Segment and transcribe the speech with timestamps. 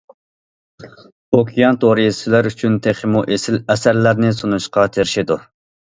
[1.39, 5.39] ئوكيان تورى سىلەر ئۈچۈن تېخىمۇ ئېسىل ئەسەرلەرنى سۇنۇشقا تىرىشىدۇ!!!